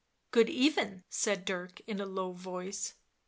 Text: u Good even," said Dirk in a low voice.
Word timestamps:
u 0.01 0.03
Good 0.31 0.49
even," 0.49 1.03
said 1.11 1.45
Dirk 1.45 1.79
in 1.85 2.01
a 2.01 2.07
low 2.07 2.31
voice. 2.31 2.95